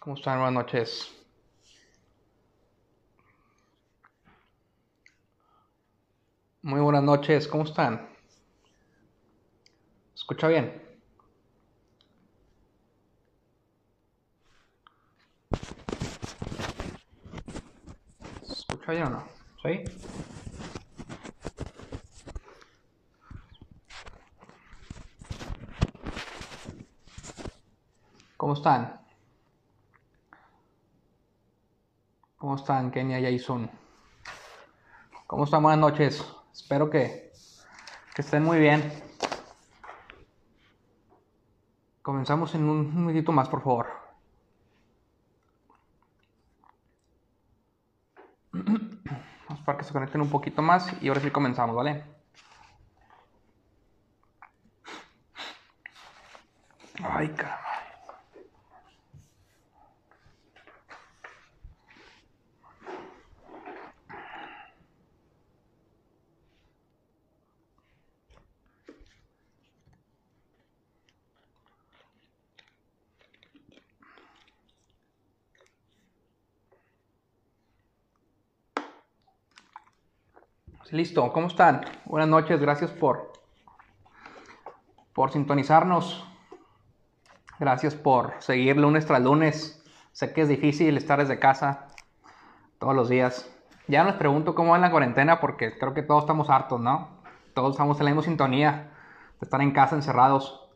¿Cómo 0.00 0.16
están? 0.16 0.38
Buenas 0.38 0.54
noches. 0.54 1.12
Muy 6.62 6.80
buenas 6.80 7.02
noches, 7.02 7.46
¿cómo 7.46 7.64
están? 7.64 8.08
¿Escucha 10.14 10.48
bien? 10.48 10.82
¿Escucha 18.42 18.92
bien 18.92 19.02
o 19.04 19.10
no? 19.10 19.28
¿Sí? 19.62 19.84
¿Cómo 28.38 28.54
están? 28.54 28.99
¿Cómo 32.40 32.54
están, 32.54 32.90
Kenia 32.90 33.20
y 33.20 33.38
Jason? 33.38 33.70
¿Cómo 35.26 35.44
están? 35.44 35.62
Buenas 35.62 35.78
noches. 35.78 36.24
Espero 36.54 36.88
que, 36.88 37.32
que 38.14 38.22
estén 38.22 38.42
muy 38.42 38.58
bien. 38.58 38.90
Comenzamos 42.00 42.54
en 42.54 42.66
un 42.66 42.96
minutito 43.04 43.30
más, 43.30 43.46
por 43.46 43.62
favor. 43.62 43.88
Vamos 48.52 49.62
para 49.66 49.76
que 49.76 49.84
se 49.84 49.92
conecten 49.92 50.22
un 50.22 50.30
poquito 50.30 50.62
más 50.62 50.90
y 51.02 51.08
ahora 51.08 51.20
sí 51.20 51.30
comenzamos, 51.30 51.76
¿vale? 51.76 52.04
Ay, 57.04 57.28
caramba. 57.34 57.69
Listo, 80.90 81.32
¿cómo 81.32 81.46
están? 81.46 81.82
Buenas 82.04 82.28
noches, 82.28 82.60
gracias 82.60 82.90
por, 82.90 83.32
por 85.12 85.30
sintonizarnos. 85.30 86.26
Gracias 87.60 87.94
por 87.94 88.34
seguir 88.40 88.76
lunes 88.76 89.06
tras 89.06 89.22
lunes. 89.22 89.84
Sé 90.10 90.32
que 90.32 90.40
es 90.40 90.48
difícil 90.48 90.96
estar 90.96 91.20
desde 91.20 91.38
casa 91.38 91.86
todos 92.80 92.96
los 92.96 93.08
días. 93.08 93.48
Ya 93.86 94.02
no 94.02 94.08
les 94.08 94.18
pregunto 94.18 94.56
cómo 94.56 94.70
va 94.70 94.78
en 94.78 94.82
la 94.82 94.90
cuarentena 94.90 95.38
porque 95.38 95.78
creo 95.78 95.94
que 95.94 96.02
todos 96.02 96.24
estamos 96.24 96.50
hartos, 96.50 96.80
¿no? 96.80 97.22
Todos 97.54 97.76
estamos 97.76 98.00
en 98.00 98.06
la 98.06 98.10
misma 98.10 98.24
sintonía 98.24 98.90
de 99.38 99.44
estar 99.44 99.60
en 99.60 99.70
casa 99.70 99.94
encerrados, 99.94 100.72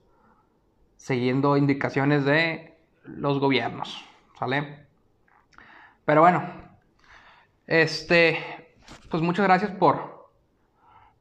siguiendo 0.97 1.57
indicaciones 1.57 2.25
de 2.25 2.79
los 3.03 3.41
gobiernos, 3.41 4.05
¿sale? 4.39 4.87
Pero 6.05 6.21
bueno, 6.21 6.45
este, 7.67 8.64
pues 9.11 9.23
muchas 9.23 9.45
gracias 9.45 9.71
por, 9.73 10.31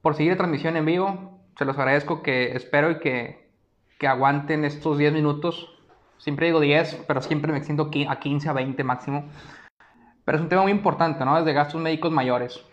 por 0.01 0.15
seguir 0.15 0.33
la 0.33 0.37
transmisión 0.37 0.75
en 0.77 0.85
vivo. 0.85 1.39
Se 1.57 1.65
los 1.65 1.77
agradezco 1.77 2.23
que 2.23 2.55
espero 2.55 2.91
y 2.91 2.99
que, 2.99 3.49
que 3.99 4.07
aguanten 4.07 4.65
estos 4.65 4.97
10 4.97 5.13
minutos. 5.13 5.69
Siempre 6.17 6.47
digo 6.47 6.59
10, 6.59 7.05
pero 7.07 7.21
siempre 7.21 7.51
me 7.51 7.57
extiendo 7.57 7.91
a 8.09 8.19
15, 8.19 8.49
a 8.49 8.53
20 8.53 8.83
máximo. 8.83 9.25
Pero 10.25 10.37
es 10.37 10.41
un 10.41 10.49
tema 10.49 10.63
muy 10.63 10.71
importante, 10.71 11.25
¿no? 11.25 11.37
Desde 11.37 11.53
gastos 11.53 11.81
médicos 11.81 12.11
mayores. 12.11 12.63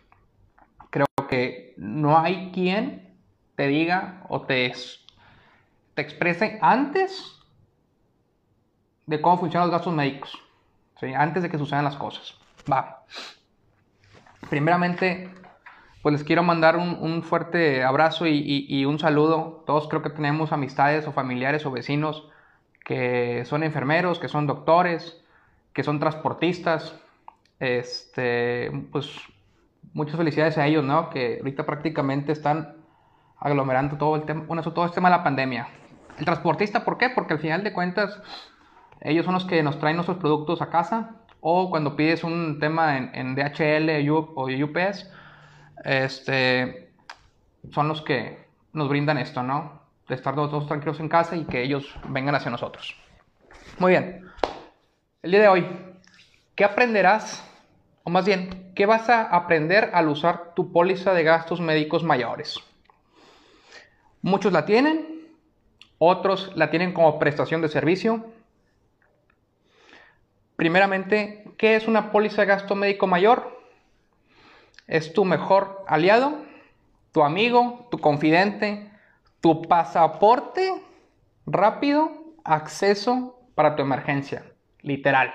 Creo 0.91 1.07
que 1.29 1.75
no 1.77 2.19
hay 2.19 2.51
quien 2.53 3.17
te 3.57 3.67
diga 3.67 4.25
o 4.29 4.43
te, 4.43 4.73
te 5.95 6.03
exprese 6.03 6.59
antes 6.63 7.39
de 9.07 9.21
cómo 9.21 9.39
funcionan 9.39 9.69
los 9.69 9.77
gastos 9.77 9.93
médicos. 9.93 10.39
¿sí? 11.01 11.13
Antes 11.13 11.43
de 11.43 11.51
que 11.51 11.59
sucedan 11.59 11.85
las 11.85 11.97
cosas. 11.97 12.35
Va. 12.71 13.05
Primeramente, 14.49 15.31
pues 16.03 16.15
les 16.15 16.25
quiero 16.25 16.43
mandar 16.43 16.77
un, 16.77 17.23
fuerte 17.23 17.83
abrazo 17.83 18.27
y, 18.27 18.85
un 18.85 18.99
saludo. 18.99 19.65
Todos 19.67 19.89
creo 19.89 20.03
que 20.03 20.11
tenemos 20.11 20.53
amistades 20.53 21.07
o 21.07 21.13
familiares 21.13 21.67
o 21.67 21.71
vecinos 21.71 22.29
que 22.85 23.45
son 23.45 23.63
enfermeros, 23.63 24.19
que 24.19 24.29
son 24.29 24.47
doctores, 24.47 25.23
que 25.73 25.83
son 25.83 26.01
transportistas. 26.01 26.99
Este, 27.61 28.71
pues 28.91 29.11
muchas 29.93 30.17
felicidades 30.17 30.57
a 30.57 30.67
ellos, 30.67 30.85
¿no? 30.85 31.11
Que 31.11 31.37
ahorita 31.39 31.67
prácticamente 31.67 32.33
están 32.33 32.77
aglomerando 33.39 33.97
todo 33.97 34.17
el 34.17 34.23
tema, 34.23 34.45
bueno, 34.47 34.63
todo 34.63 34.85
este 34.85 34.97
tema 34.97 35.11
de 35.11 35.17
la 35.17 35.25
pandemia. 35.25 35.69
El 36.19 36.25
transportista, 36.25 36.85
¿por 36.85 36.99
qué? 36.99 37.11
Porque 37.11 37.35
al 37.35 37.39
final 37.39 37.63
de 37.65 37.73
cuentas, 37.73 38.21
ellos 39.01 39.25
son 39.25 39.35
los 39.35 39.45
que 39.45 39.63
nos 39.63 39.79
traen 39.79 39.97
nuestros 39.97 40.19
productos 40.19 40.61
a 40.63 40.71
casa, 40.71 41.20
o 41.41 41.71
cuando 41.71 41.97
pides 41.97 42.25
un 42.25 42.59
tema 42.59 42.97
en, 42.97 43.35
DHL 43.35 44.09
o 44.11 44.45
UPS, 44.45 45.11
este, 45.85 46.93
son 47.71 47.89
los 47.89 48.03
que 48.03 48.45
nos 48.73 48.89
brindan 48.89 49.19
esto, 49.19 49.43
¿no? 49.43 49.81
De 50.09 50.15
estar 50.15 50.35
todos 50.35 50.67
tranquilos 50.67 51.01
en 51.01 51.09
casa 51.09 51.37
y 51.37 51.45
que 51.45 51.63
ellos 51.63 51.95
vengan 52.09 52.35
hacia 52.35 52.51
nosotros. 52.51 52.97
Muy 53.79 53.93
bien. 53.93 54.27
El 55.23 55.31
día 55.31 55.41
de 55.41 55.49
hoy, 55.49 55.67
¿qué 56.55 56.65
aprenderás? 56.65 57.47
O 58.05 58.11
más 58.11 58.25
bien, 58.25 58.73
¿qué 58.75 58.87
vas 58.87 59.09
a 59.09 59.25
aprender 59.25 59.91
al 59.95 60.09
usar 60.09 60.55
tu 60.55 60.73
póliza 60.73 61.15
de 61.15 61.23
gastos 61.23 61.61
médicos 61.61 62.03
mayores? 62.03 62.59
Muchos 64.23 64.53
la 64.53 64.67
tienen, 64.67 65.29
otros 65.99 66.53
la 66.57 66.71
tienen 66.71 66.93
como 66.93 67.19
prestación 67.19 67.63
de 67.63 67.69
servicio, 67.69 68.27
Primeramente, 70.61 71.43
¿qué 71.57 71.75
es 71.75 71.89
una 71.89 72.13
póliza 72.13 72.43
de 72.43 72.49
gasto 72.49 72.75
médico 72.75 73.07
mayor? 73.07 73.65
Es 74.87 75.15
tu 75.15 75.25
mejor 75.25 75.87
aliado, 75.89 76.35
tu 77.13 77.23
amigo, 77.23 77.89
tu 77.91 77.97
confidente, 77.97 78.93
tu 79.41 79.63
pasaporte 79.63 80.71
rápido, 81.47 82.11
acceso 82.45 83.41
para 83.55 83.75
tu 83.75 83.81
emergencia, 83.81 84.53
literal. 84.83 85.33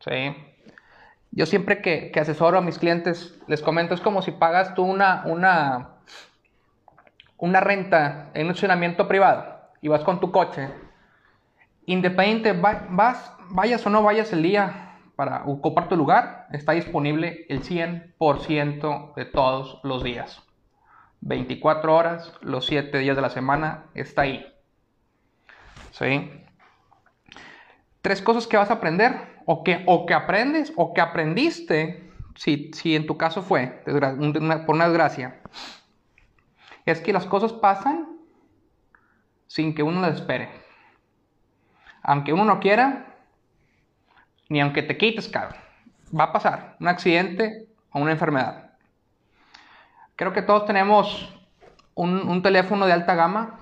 ¿Sí? 0.00 0.34
Yo 1.30 1.44
siempre 1.44 1.82
que, 1.82 2.10
asesoro 2.18 2.56
a 2.56 2.62
mis 2.62 2.78
clientes 2.78 3.38
les 3.46 3.60
comento, 3.60 3.92
es 3.92 4.00
como 4.00 4.22
si 4.22 4.30
pagas 4.30 4.74
tú 4.74 4.82
una, 4.82 5.24
una, 5.26 5.90
una 7.36 7.60
renta 7.60 8.30
en 8.32 8.46
un 8.46 8.52
estacionamiento 8.52 9.08
privado 9.08 9.60
y 9.82 9.88
vas 9.88 10.04
con 10.04 10.20
tu 10.20 10.32
coche. 10.32 10.70
Independiente, 11.84 12.54
vas 12.54 13.35
vayas 13.50 13.86
o 13.86 13.90
no 13.90 14.02
vayas 14.02 14.32
el 14.32 14.42
día 14.42 14.98
para 15.16 15.44
ocupar 15.46 15.88
tu 15.88 15.96
lugar, 15.96 16.46
está 16.52 16.72
disponible 16.72 17.46
el 17.48 17.62
100% 17.62 19.14
de 19.14 19.24
todos 19.24 19.80
los 19.82 20.04
días. 20.04 20.42
24 21.22 21.94
horas, 21.94 22.32
los 22.42 22.66
7 22.66 22.98
días 22.98 23.16
de 23.16 23.22
la 23.22 23.30
semana, 23.30 23.86
está 23.94 24.22
ahí. 24.22 24.46
¿Sí? 25.90 26.30
Tres 28.02 28.20
cosas 28.20 28.46
que 28.46 28.56
vas 28.56 28.70
a 28.70 28.74
aprender, 28.74 29.40
o 29.46 29.64
que, 29.64 29.82
o 29.86 30.06
que 30.06 30.14
aprendes, 30.14 30.72
o 30.76 30.92
que 30.92 31.00
aprendiste, 31.00 32.10
si, 32.36 32.70
si 32.74 32.94
en 32.94 33.06
tu 33.06 33.16
caso 33.16 33.42
fue, 33.42 33.82
por 33.84 34.74
una 34.74 34.88
desgracia, 34.88 35.40
es 36.84 37.00
que 37.00 37.12
las 37.12 37.26
cosas 37.26 37.52
pasan 37.52 38.18
sin 39.46 39.74
que 39.74 39.82
uno 39.82 40.00
las 40.00 40.16
espere. 40.16 40.50
Aunque 42.02 42.32
uno 42.32 42.44
no 42.44 42.60
quiera, 42.60 43.15
ni 44.48 44.60
aunque 44.60 44.82
te 44.82 44.96
quites, 44.96 45.28
cabrón. 45.28 45.58
Va 46.18 46.24
a 46.24 46.32
pasar 46.32 46.76
un 46.80 46.88
accidente 46.88 47.66
o 47.90 48.00
una 48.00 48.12
enfermedad. 48.12 48.70
Creo 50.14 50.32
que 50.32 50.42
todos 50.42 50.66
tenemos 50.66 51.34
un, 51.94 52.42
teléfono 52.42 52.86
de 52.86 52.92
alta 52.92 53.14
gama. 53.14 53.60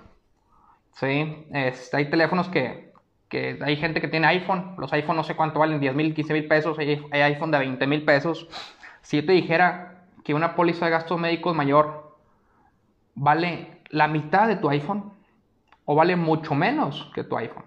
Sí, 0.92 1.46
hay 1.92 2.10
teléfonos 2.10 2.48
que, 2.48 2.92
que, 3.28 3.58
hay 3.62 3.76
gente 3.76 4.00
que 4.00 4.08
tiene 4.08 4.26
iPhone. 4.28 4.74
Los 4.78 4.92
iPhone 4.92 5.16
no 5.16 5.24
sé 5.24 5.34
cuánto 5.34 5.58
valen, 5.58 5.80
10 5.80 5.94
mil, 5.94 6.14
15 6.14 6.32
mil 6.32 6.46
pesos. 6.46 6.78
Hay, 6.78 7.02
hay 7.10 7.20
iPhone 7.22 7.50
de 7.50 7.58
20 7.58 7.86
mil 7.86 8.04
pesos. 8.04 8.48
Si 9.00 9.16
yo 9.20 9.26
te 9.26 9.32
dijera 9.32 10.06
que 10.22 10.34
una 10.34 10.54
póliza 10.54 10.84
de 10.84 10.92
gastos 10.92 11.18
médicos 11.18 11.56
mayor 11.56 12.16
vale 13.14 13.82
la 13.90 14.08
mitad 14.08 14.48
de 14.48 14.56
tu 14.56 14.68
iPhone 14.70 15.12
o 15.84 15.94
vale 15.94 16.16
mucho 16.16 16.54
menos 16.54 17.10
que 17.14 17.24
tu 17.24 17.36
iPhone, 17.36 17.64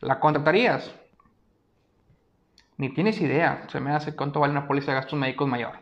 ¿la 0.00 0.20
contratarías? 0.20 0.94
Ni 2.82 2.88
tienes 2.92 3.20
idea, 3.20 3.64
se 3.68 3.78
me 3.78 3.92
hace 3.92 4.16
cuánto 4.16 4.40
vale 4.40 4.50
una 4.50 4.66
póliza 4.66 4.90
de 4.90 4.96
gastos 4.96 5.16
médicos 5.16 5.48
mayor. 5.48 5.78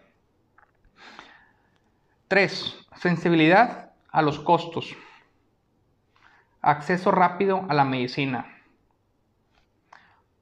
3. 2.28 2.88
Sensibilidad 2.96 3.92
a 4.12 4.20
los 4.20 4.38
costos. 4.38 4.94
Acceso 6.60 7.10
rápido 7.10 7.64
a 7.70 7.72
la 7.72 7.86
medicina. 7.86 8.54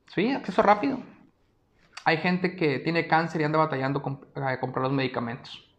Sí, 0.08 0.32
acceso 0.32 0.60
rápido. 0.62 0.98
Hay 2.04 2.16
gente 2.16 2.56
que 2.56 2.80
tiene 2.80 3.06
cáncer 3.06 3.40
y 3.40 3.44
anda 3.44 3.58
batallando 3.60 4.02
a 4.34 4.58
comprar 4.58 4.82
los 4.82 4.92
medicamentos. 4.92 5.72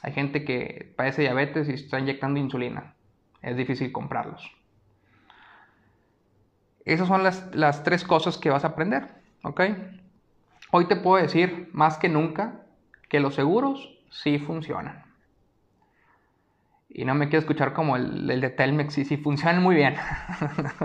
Hay 0.00 0.14
gente 0.14 0.42
que 0.42 0.94
padece 0.96 1.20
diabetes 1.20 1.68
y 1.68 1.74
está 1.74 1.98
inyectando 1.98 2.40
insulina. 2.40 2.94
Es 3.42 3.58
difícil 3.58 3.92
comprarlos. 3.92 4.56
Esas 6.86 7.08
son 7.08 7.22
las, 7.22 7.54
las 7.54 7.84
tres 7.84 8.04
cosas 8.04 8.38
que 8.38 8.48
vas 8.48 8.64
a 8.64 8.68
aprender. 8.68 9.20
¿Ok? 9.42 9.60
Hoy 10.70 10.86
te 10.86 10.96
puedo 10.96 11.22
decir 11.22 11.68
más 11.72 11.98
que 11.98 12.08
nunca 12.08 12.60
que 13.08 13.20
los 13.20 13.34
seguros 13.34 13.98
sí 14.10 14.38
funcionan. 14.38 15.04
Y 16.88 17.04
no 17.04 17.14
me 17.14 17.28
quiero 17.28 17.40
escuchar 17.40 17.72
como 17.72 17.96
el, 17.96 18.30
el 18.30 18.40
de 18.40 18.50
Telmex, 18.50 18.98
y 18.98 19.04
sí 19.04 19.16
funcionan 19.16 19.62
muy 19.62 19.74
bien. 19.74 19.96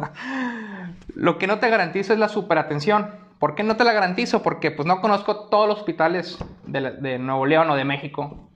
Lo 1.15 1.38
que 1.38 1.48
no 1.48 1.59
te 1.59 1.69
garantizo 1.69 2.13
es 2.13 2.19
la 2.19 2.30
superatención. 2.30 3.12
¿Por 3.39 3.56
qué 3.56 3.63
no 3.63 3.75
te 3.75 3.83
la 3.83 3.94
garantizo? 3.94 4.42
Porque 4.42 4.71
pues 4.71 4.88
no 4.88 5.01
conozco 5.01 5.50
todos 5.50 5.68
los 5.68 5.80
hospitales 5.80 6.38
de, 6.65 6.92
de 6.92 7.19
Nuevo 7.19 7.45
León 7.45 7.69
o 7.69 7.75
de 7.75 7.86
México. 7.86 8.50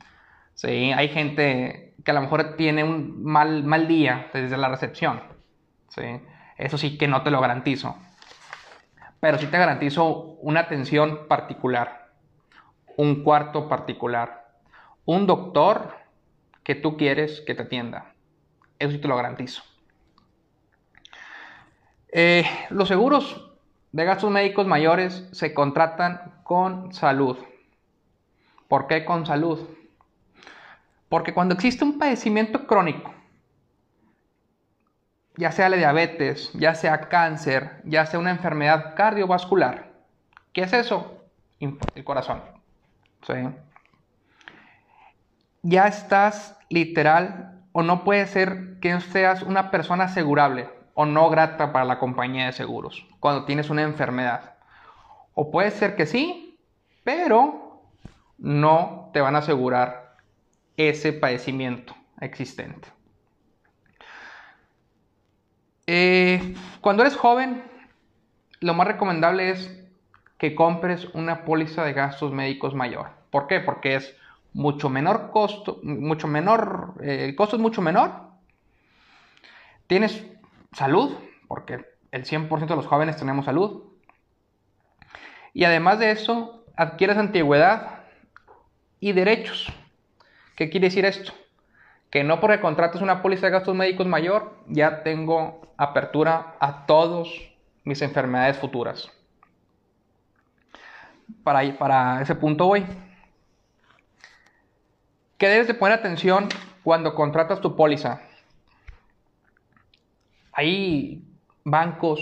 Sí, 0.54 0.92
hay 0.92 1.10
gente 1.10 1.96
que 2.04 2.12
a 2.12 2.14
lo 2.14 2.22
mejor 2.22 2.56
tiene 2.56 2.84
un 2.84 3.24
mal, 3.24 3.64
mal 3.64 3.88
día 3.88 4.30
desde 4.34 4.58
la 4.58 4.70
recepción. 4.70 5.22
¿sí? 5.90 6.22
Eso 6.58 6.78
sí 6.78 6.98
que 6.98 7.08
no 7.08 7.22
te 7.22 7.32
lo 7.32 7.42
garantizo 7.42 7.96
pero 9.22 9.38
sí 9.38 9.46
te 9.48 9.58
garantizo 9.58 10.36
una 10.42 10.62
atención 10.62 11.28
particular, 11.30 12.10
un 12.98 13.24
cuarto 13.24 13.70
particular, 13.70 14.50
un 15.06 15.28
doctor 15.28 15.94
que 16.64 16.76
tú 16.76 16.98
quieres 16.98 17.42
que 17.42 17.56
te 17.56 17.62
atienda. 17.62 18.14
Eso 18.80 18.92
sí 18.92 18.98
te 18.98 19.08
lo 19.08 19.16
garantizo. 19.16 19.62
Eh, 22.12 22.44
los 22.72 22.88
seguros 22.88 23.52
de 23.92 24.06
gastos 24.06 24.32
médicos 24.32 24.66
mayores 24.66 25.30
se 25.32 25.54
contratan 25.54 26.42
con 26.44 26.92
salud. 26.92 27.38
¿Por 28.68 28.88
qué 28.88 29.06
con 29.06 29.26
salud? 29.28 29.70
Porque 31.10 31.34
cuando 31.34 31.54
existe 31.54 31.84
un 31.84 32.00
padecimiento 32.00 32.66
crónico, 32.66 33.14
ya 35.42 35.52
sea 35.52 35.70
la 35.70 35.78
diabetes, 35.78 36.52
ya 36.54 36.76
sea 36.76 37.10
cáncer, 37.10 37.82
ya 37.84 38.06
sea 38.06 38.20
una 38.20 38.30
enfermedad 38.30 38.94
cardiovascular. 38.96 39.90
¿Qué 40.54 40.62
es 40.62 40.72
eso? 40.72 41.26
El 41.60 42.04
corazón. 42.04 42.44
¿Sí? 43.26 43.34
Ya 45.64 45.88
estás 45.88 46.60
literal 46.70 47.60
o 47.72 47.82
no 47.82 48.04
puede 48.04 48.28
ser 48.28 48.80
que 48.82 49.02
seas 49.02 49.42
una 49.42 49.72
persona 49.72 50.04
asegurable 50.04 50.70
o 50.94 51.08
no 51.08 51.28
grata 51.32 51.74
para 51.74 51.86
la 51.86 51.98
compañía 51.98 52.46
de 52.46 52.52
seguros 52.52 53.08
cuando 53.20 53.46
tienes 53.46 53.72
una 53.72 53.82
enfermedad. 53.82 54.54
O 55.34 55.50
puede 55.50 55.72
ser 55.72 55.96
que 55.96 56.06
sí, 56.06 56.60
pero 57.04 57.82
no 58.38 59.10
te 59.12 59.22
van 59.22 59.36
a 59.36 59.40
asegurar 59.40 60.18
ese 60.78 61.14
padecimiento 61.14 61.96
existente. 62.20 62.90
Eh, 65.94 66.56
cuando 66.80 67.04
eres 67.04 67.18
joven, 67.18 67.66
lo 68.62 68.74
más 68.74 68.88
recomendable 68.88 69.50
es 69.50 69.78
que 70.38 70.56
compres 70.56 71.10
una 71.14 71.44
póliza 71.44 71.84
de 71.84 71.92
gastos 71.92 72.32
médicos 72.32 72.74
mayor. 72.74 73.10
¿Por 73.30 73.48
qué? 73.48 73.60
Porque 73.60 73.96
es 73.96 74.16
mucho 74.54 74.90
menor 74.90 75.32
costo, 75.32 75.82
mucho 75.84 76.30
menor, 76.30 76.94
eh, 77.04 77.26
el 77.26 77.36
costo 77.36 77.58
es 77.58 77.62
mucho 77.62 77.82
menor. 77.82 78.10
Tienes 79.88 80.26
salud, 80.72 81.14
porque 81.50 81.86
el 82.12 82.24
100% 82.24 82.68
de 82.68 82.76
los 82.78 82.88
jóvenes 82.88 83.18
tenemos 83.18 83.44
salud. 83.44 83.84
Y 85.54 85.66
además 85.66 86.00
de 86.00 86.12
eso, 86.12 86.64
adquieres 86.78 87.18
antigüedad 87.18 88.06
y 89.02 89.12
derechos. 89.12 89.68
¿Qué 90.56 90.70
quiere 90.70 90.88
decir 90.88 91.04
esto? 91.04 91.34
Que 92.12 92.26
no 92.26 92.42
porque 92.42 92.60
contrates 92.60 93.02
una 93.02 93.22
póliza 93.22 93.48
de 93.48 93.54
gastos 93.54 93.74
médicos 93.74 94.06
mayor, 94.06 94.54
ya 94.68 95.02
tengo 95.02 95.74
apertura 95.78 96.56
a 96.60 96.86
todas 96.86 97.30
mis 97.86 98.02
enfermedades 98.02 98.58
futuras. 98.58 99.10
Para, 101.44 101.78
para 101.78 102.22
ese 102.22 102.36
punto 102.36 102.68
voy. 102.68 102.86
¿Qué 105.38 105.48
debes 105.48 105.68
de 105.68 105.74
poner 105.74 105.98
atención 105.98 106.50
cuando 106.84 107.16
contratas 107.16 107.62
tu 107.62 107.78
póliza? 107.78 108.22
Hay 110.52 111.24
bancos 111.64 112.20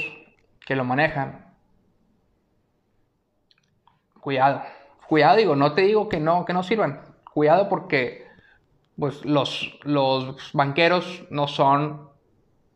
que 0.67 0.75
lo 0.75 0.85
manejan. 0.85 1.47
Cuidado. 4.21 4.61
Cuidado, 5.07 5.37
digo, 5.37 5.55
no 5.55 5.73
te 5.73 5.81
digo 5.81 6.07
que 6.07 6.19
no, 6.19 6.45
que 6.45 6.53
no 6.53 6.61
sirvan. 6.61 7.01
Cuidado 7.33 7.67
porque 7.67 8.28
pues 8.99 9.23
los, 9.25 9.79
los 9.83 10.51
banqueros 10.53 11.23
no 11.29 11.47
son 11.47 12.09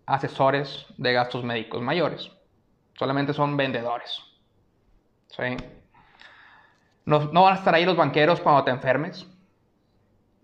asesores 0.05 0.85
de 0.97 1.13
gastos 1.13 1.43
médicos 1.43 1.81
mayores, 1.81 2.31
solamente 2.97 3.33
son 3.33 3.57
vendedores. 3.57 4.21
No, 7.05 7.31
no, 7.31 7.43
van 7.43 7.53
a 7.53 7.57
estar 7.57 7.75
ahí 7.75 7.85
los 7.85 7.97
banqueros 7.97 8.39
cuando 8.39 8.63
te 8.63 8.71
enfermes. 8.71 9.27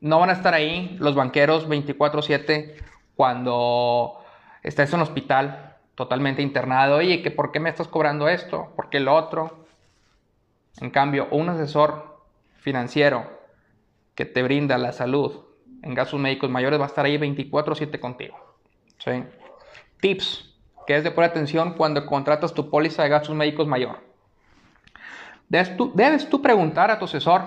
No 0.02 0.20
van 0.20 0.30
a 0.30 0.34
estar 0.34 0.54
ahí 0.54 0.98
los 1.00 1.16
banqueros 1.16 1.68
24/7 1.68 2.76
cuando 3.16 4.24
estés 4.64 4.90
en 4.90 4.96
un 4.96 5.04
hospital 5.04 5.78
totalmente 5.96 6.42
internado. 6.42 6.98
Oye, 6.98 7.22
¿que 7.22 7.32
¿por 7.32 7.52
qué 7.52 7.60
me 7.60 7.70
estás 7.70 7.88
cobrando 7.88 8.28
esto? 8.28 8.74
¿Por 8.76 8.90
qué 8.90 9.00
lo 9.00 9.16
otro? 9.16 9.66
En 10.82 10.90
cambio, 10.90 11.28
un 11.32 11.50
asesor 11.50 12.24
financiero 12.56 13.30
que 14.16 14.26
te 14.26 14.42
brinda 14.42 14.78
la 14.78 14.92
salud 14.92 15.49
en 15.82 15.94
gastos 15.94 16.20
médicos 16.20 16.50
mayores 16.50 16.80
va 16.80 16.86
a 16.86 16.88
estar 16.88 17.06
ahí 17.06 17.18
24/7 17.18 18.00
contigo. 18.00 18.38
Tips 20.02 20.50
que 20.90 20.96
es 20.96 21.04
de 21.04 21.12
poner 21.12 21.30
atención 21.30 21.74
cuando 21.74 22.06
contratas 22.08 22.52
tu 22.54 22.70
póliza 22.72 23.04
de 23.04 23.10
gastos 23.10 23.36
médicos 23.36 23.68
mayor. 23.68 24.00
Debes 25.48 25.78
tú, 25.78 25.92
debes 25.94 26.28
tú 26.28 26.42
preguntar 26.42 26.90
a 26.90 26.98
tu 26.98 27.06
asesor, 27.06 27.44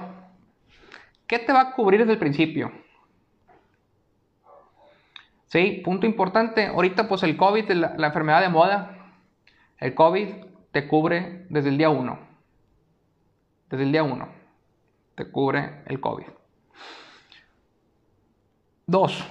¿qué 1.27 1.41
te 1.41 1.53
va 1.53 1.61
a 1.61 1.73
cubrir 1.73 1.99
desde 1.99 2.13
el 2.13 2.19
principio? 2.21 2.71
Sí, 5.49 5.83
punto 5.85 6.07
importante. 6.07 6.69
Ahorita 6.69 7.09
pues 7.09 7.25
el 7.25 7.37
COVID, 7.37 7.69
la, 7.73 7.95
la 7.97 8.07
enfermedad 8.07 8.43
de 8.43 8.49
moda, 8.49 8.97
el 9.79 9.93
COVID 9.95 10.29
te 10.71 10.87
cubre 10.87 11.45
desde 11.49 11.71
el 11.71 11.79
día 11.79 11.91
1. 11.91 12.19
Desde 13.71 13.83
el 13.83 13.91
día 13.91 14.05
1 14.05 14.29
te 15.17 15.31
cubre 15.31 15.83
el 15.87 16.01
COVID. 16.01 16.27
Dos, 18.93 19.25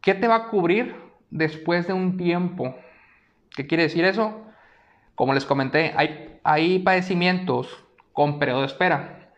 ¿qué 0.00 0.14
te 0.14 0.28
va 0.28 0.36
a 0.36 0.48
cubrir 0.48 0.96
después 1.28 1.86
de 1.86 1.92
un 1.92 2.16
tiempo? 2.16 2.74
¿Qué 3.54 3.66
quiere 3.66 3.82
decir 3.82 4.06
eso? 4.06 4.46
Como 5.14 5.34
les 5.34 5.44
comenté, 5.44 5.92
hay, 5.94 6.40
hay 6.42 6.78
padecimientos 6.78 7.84
con 8.14 8.38
periodo 8.38 8.60
de 8.60 8.66
espera. 8.68 9.28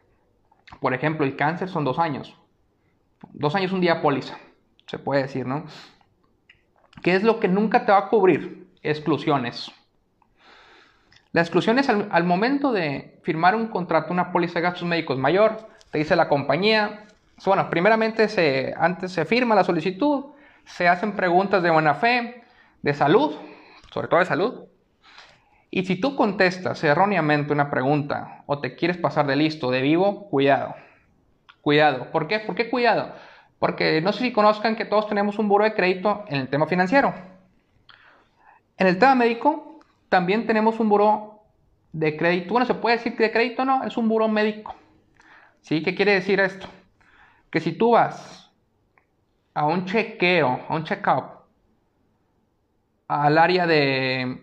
Por 0.81 0.95
ejemplo, 0.95 1.27
el 1.27 1.35
cáncer 1.35 1.69
son 1.69 1.83
dos 1.85 1.99
años. 1.99 2.33
Dos 3.33 3.57
años 3.57 3.73
un 3.73 3.81
día 3.81 4.01
póliza, 4.01 4.39
se 4.87 5.01
puede 5.01 5.23
decir, 5.23 5.47
¿no? 5.47 5.65
¿Qué 7.03 7.17
es 7.17 7.25
lo 7.25 7.41
que 7.41 7.49
nunca 7.49 7.85
te 7.85 7.91
va 7.91 7.99
a 7.99 8.09
cubrir? 8.09 8.69
Exclusiones. 8.85 9.73
Las 11.33 11.49
exclusiones 11.49 11.89
al, 11.89 12.09
al 12.13 12.23
momento 12.23 12.71
de 12.71 13.19
firmar 13.25 13.57
un 13.57 13.67
contrato, 13.67 14.13
una 14.13 14.31
póliza 14.31 14.61
de 14.61 14.61
gastos 14.61 14.87
médicos 14.87 15.19
mayor, 15.19 15.57
te 15.91 15.99
dice 15.99 16.15
la 16.15 16.29
compañía, 16.29 17.09
bueno, 17.47 17.71
primeramente 17.71 18.29
se, 18.29 18.75
antes 18.77 19.13
se 19.13 19.25
firma 19.25 19.55
la 19.55 19.65
solicitud, 19.65 20.27
se 20.65 20.89
hacen 20.89 21.13
preguntas 21.13 21.63
de 21.63 21.71
buena 21.71 21.95
fe, 21.95 22.43
de 22.83 22.95
salud, 22.95 23.35
sobre 23.93 24.09
todo 24.09 24.21
de 24.21 24.27
salud. 24.27 24.65
Y 25.71 25.85
si 25.85 26.01
tú 26.01 26.17
contestas 26.17 26.83
erróneamente 26.83 27.53
una 27.53 27.71
pregunta 27.71 28.43
o 28.47 28.61
te 28.61 28.75
quieres 28.75 28.97
pasar 28.97 29.27
de 29.27 29.37
listo, 29.37 29.71
de 29.71 29.83
vivo, 29.83 30.29
cuidado. 30.29 30.75
Cuidado. 31.61 32.11
¿Por 32.11 32.27
qué? 32.27 32.41
¿Por 32.41 32.55
qué 32.55 32.69
cuidado? 32.69 33.13
Porque 33.59 34.01
no 34.01 34.13
sé 34.13 34.25
si 34.25 34.33
conozcan 34.33 34.75
que 34.75 34.85
todos 34.85 35.07
tenemos 35.07 35.39
un 35.39 35.49
buro 35.49 35.65
de 35.65 35.75
crédito 35.75 36.25
en 36.29 36.41
el 36.41 36.49
tema 36.49 36.67
financiero. 36.67 37.15
En 38.79 38.87
el 38.87 38.99
tema 38.99 39.15
médico 39.15 39.79
también 40.09 40.47
tenemos 40.47 40.81
un 40.81 40.89
buro 40.89 41.45
de 41.93 42.17
crédito. 42.17 42.53
Bueno, 42.53 42.67
se 42.67 42.75
puede 42.75 42.97
decir 42.97 43.17
que 43.17 43.25
de 43.25 43.33
crédito 43.33 43.65
no, 43.65 43.85
es 43.85 43.97
un 43.97 44.09
buro 44.09 44.27
médico. 44.27 44.75
¿Sí? 45.61 45.83
¿Qué 45.83 45.95
quiere 45.95 46.15
decir 46.15 46.41
esto? 46.41 46.67
Que 47.51 47.61
si 47.61 47.73
tú 47.73 47.93
vas 47.93 48.51
a 49.55 49.67
un 49.67 49.85
chequeo, 49.85 50.61
a 50.69 50.75
un 50.75 50.85
check-up, 50.85 51.25
al 53.09 53.39
área 53.39 53.67
de, 53.67 54.43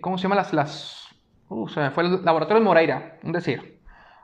¿cómo 0.00 0.16
se 0.16 0.22
llama 0.22 0.36
las, 0.36 0.52
las, 0.52 1.08
uh, 1.48 1.68
se 1.68 1.80
me 1.80 1.90
fue 1.90 2.04
el 2.04 2.24
laboratorio 2.24 2.62
Moreira, 2.62 3.18
un 3.24 3.32
decir, 3.32 3.80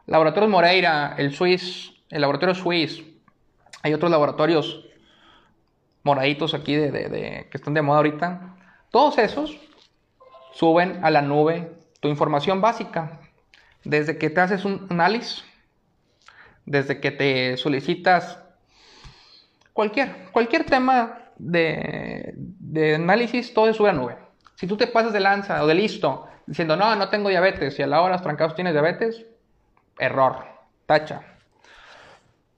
laboratorio 0.06 0.48
Moreira, 0.48 1.16
el 1.18 1.34
Swiss, 1.34 1.92
el 2.08 2.20
laboratorio 2.20 2.54
Swiss, 2.54 3.02
hay 3.82 3.94
otros 3.94 4.10
laboratorios 4.10 4.84
moraditos 6.04 6.54
aquí 6.54 6.76
de, 6.76 7.48
que 7.50 7.56
están 7.56 7.74
de 7.74 7.82
moda 7.82 7.98
ahorita, 7.98 8.56
todos 8.90 9.18
esos 9.18 9.56
suben 10.52 11.04
a 11.04 11.10
la 11.10 11.22
nube 11.22 11.76
tu 12.00 12.08
información 12.08 12.60
básica. 12.60 13.20
Desde 13.84 14.18
que 14.18 14.30
te 14.30 14.40
haces 14.40 14.64
un 14.64 14.86
análisis, 14.90 15.44
desde 16.66 17.00
que 17.00 17.10
te 17.10 17.56
solicitas 17.56 18.38
cualquier, 19.72 20.30
cualquier 20.32 20.64
tema 20.64 21.30
de, 21.38 22.34
de 22.36 22.96
análisis, 22.96 23.54
todo 23.54 23.66
se 23.66 23.74
sube 23.74 23.90
a 23.90 23.92
la 23.92 23.98
nube. 23.98 24.16
Si 24.56 24.66
tú 24.66 24.76
te 24.76 24.86
pasas 24.86 25.12
de 25.12 25.20
lanza 25.20 25.62
o 25.62 25.66
de 25.66 25.74
listo 25.74 26.28
diciendo, 26.46 26.76
no, 26.76 26.94
no 26.96 27.08
tengo 27.08 27.28
diabetes 27.28 27.78
y 27.78 27.82
a 27.82 27.86
la 27.86 28.02
hora 28.02 28.20
trancados 28.20 28.54
tienes 28.54 28.72
diabetes, 28.72 29.24
error, 29.98 30.44
tacha. 30.86 31.22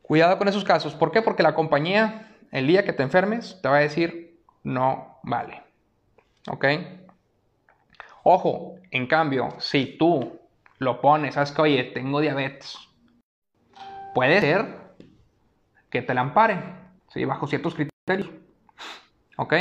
Cuidado 0.03 0.39
con 0.39 0.49
esos 0.49 0.65
casos. 0.65 0.95
¿Por 0.95 1.11
qué? 1.11 1.23
Porque 1.23 1.43
la 1.43 1.55
compañía, 1.55 2.33
el 2.51 2.67
día 2.67 2.85
que 2.85 2.93
te 2.93 3.03
enfermes, 3.03 3.59
te 3.61 3.69
va 3.69 3.77
a 3.77 3.81
decir, 3.81 4.41
no 4.63 5.19
vale. 5.23 5.63
¿Ok? 6.49 6.65
Ojo, 8.23 8.77
en 8.91 9.07
cambio, 9.07 9.49
si 9.59 9.97
tú 9.99 10.39
lo 10.79 11.01
pones, 11.01 11.35
sabes 11.35 11.53
que, 11.53 11.63
oye, 11.63 11.85
tengo 11.85 12.21
diabetes, 12.21 12.77
puede 14.19 14.41
ser 14.41 14.67
que 15.91 16.03
te 16.03 16.13
la 16.13 16.23
amparen, 16.23 16.61
¿sí? 17.07 17.25
bajo 17.25 17.47
ciertos 17.47 17.77
criterios. 17.77 18.29
¿Ok? 19.37 19.55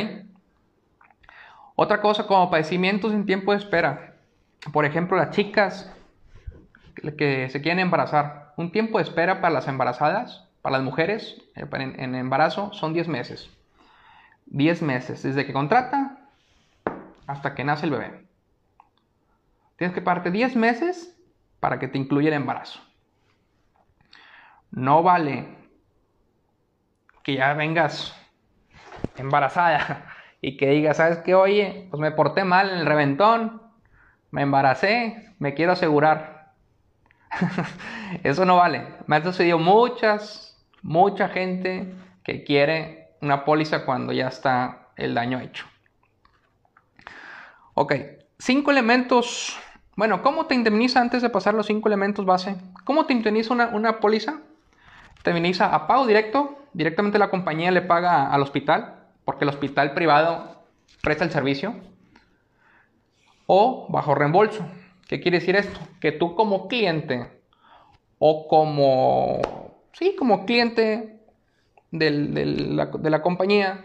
Otra 1.75 2.01
cosa 2.01 2.25
como 2.25 2.49
padecimientos 2.49 3.13
en 3.13 3.27
tiempo 3.27 3.51
de 3.51 3.59
espera. 3.59 4.15
Por 4.73 4.83
ejemplo, 4.85 5.15
las 5.15 5.29
chicas 5.29 5.93
que 6.95 7.47
se 7.51 7.61
quieren 7.61 7.77
embarazar. 7.77 8.55
Un 8.57 8.71
tiempo 8.71 8.97
de 8.97 9.03
espera 9.03 9.41
para 9.41 9.53
las 9.53 9.67
embarazadas, 9.67 10.49
para 10.63 10.77
las 10.77 10.83
mujeres 10.83 11.39
eh, 11.55 11.67
en, 11.73 12.15
embarazo, 12.15 12.73
son 12.73 12.93
10 12.93 13.09
meses. 13.09 13.51
10 14.47 14.81
meses, 14.81 15.21
desde 15.21 15.45
que 15.45 15.53
contrata 15.53 16.17
hasta 17.27 17.53
que 17.53 17.63
nace 17.63 17.85
el 17.85 17.91
bebé. 17.91 18.25
Tienes 19.75 19.93
que 19.93 20.01
parte 20.01 20.31
10 20.31 20.55
meses 20.55 21.15
para 21.59 21.77
que 21.77 21.87
te 21.87 21.99
incluya 21.99 22.29
el 22.29 22.33
embarazo. 22.33 22.86
No 24.71 25.03
vale 25.03 25.57
que 27.23 27.35
ya 27.35 27.53
vengas 27.53 28.15
embarazada 29.17 30.05
y 30.41 30.57
que 30.57 30.69
digas, 30.69 30.97
¿sabes 30.97 31.19
qué? 31.19 31.35
Oye, 31.35 31.87
pues 31.89 31.99
me 31.99 32.11
porté 32.11 32.43
mal 32.43 32.69
en 32.69 32.79
el 32.79 32.85
reventón, 32.85 33.61
me 34.31 34.43
embaracé, 34.43 35.35
me 35.39 35.53
quiero 35.53 35.73
asegurar. 35.73 36.53
Eso 38.23 38.45
no 38.45 38.57
vale. 38.57 38.87
Me 39.07 39.17
ha 39.17 39.23
sucedido 39.23 39.59
muchas, 39.59 40.65
mucha 40.81 41.29
gente 41.29 41.93
que 42.23 42.43
quiere 42.43 43.09
una 43.21 43.45
póliza 43.45 43.85
cuando 43.85 44.13
ya 44.13 44.27
está 44.27 44.89
el 44.95 45.13
daño 45.13 45.39
hecho. 45.39 45.65
Ok, 47.73 47.93
cinco 48.39 48.71
elementos. 48.71 49.57
Bueno, 49.95 50.21
¿cómo 50.21 50.45
te 50.45 50.55
indemniza 50.55 51.01
antes 51.01 51.21
de 51.21 51.29
pasar 51.29 51.53
los 51.53 51.67
cinco 51.67 51.89
elementos 51.89 52.25
base? 52.25 52.55
¿Cómo 52.85 53.05
te 53.05 53.13
indemniza 53.13 53.53
una, 53.53 53.67
una 53.67 53.99
póliza? 53.99 54.39
Te 55.27 55.31
indemniza 55.31 55.75
a 55.75 55.87
pago 55.87 56.07
directo. 56.07 56.57
Directamente 56.71 57.19
la 57.19 57.29
compañía 57.29 57.69
le 57.69 57.81
paga 57.81 58.31
al 58.31 58.41
hospital, 58.41 59.07
porque 59.25 59.43
el 59.43 59.49
hospital 59.49 59.93
privado 59.93 60.63
presta 61.01 61.25
el 61.25 61.31
servicio 61.31 61.75
o 63.45 63.87
bajo 63.89 64.15
reembolso. 64.15 64.65
¿Qué 65.05 65.19
quiere 65.19 65.39
decir 65.39 65.57
esto? 65.57 65.81
Que 65.99 66.13
tú 66.13 66.33
como 66.33 66.69
cliente 66.69 67.41
o 68.19 68.47
como, 68.47 69.41
sí, 69.91 70.15
como 70.17 70.45
cliente 70.45 71.19
de, 71.91 72.09
la, 72.09 73.21
compañía, 73.21 73.83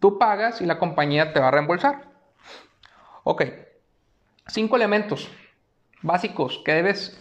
tú 0.00 0.18
pagas 0.18 0.62
y 0.62 0.64
la 0.64 0.78
compañía 0.78 1.34
te 1.34 1.40
va 1.40 1.48
a 1.48 1.50
reembolsar. 1.50 2.08
Ok, 3.24 3.42
cinco 4.46 4.76
elementos 4.76 5.28
básicos 6.00 6.62
que 6.64 6.72
debes 6.72 7.20